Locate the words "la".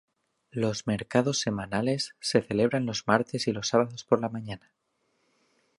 4.19-4.29